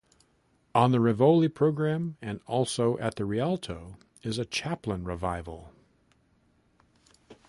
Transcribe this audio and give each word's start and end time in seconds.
On 0.73 0.91
the 0.91 0.99
Rivoli 0.99 1.47
program, 1.47 2.17
and 2.23 2.39
also 2.47 2.97
at 2.97 3.17
the 3.17 3.23
Rialto, 3.23 3.97
is 4.23 4.39
a 4.39 4.45
Chaplin 4.45 5.03
revival. 5.03 5.71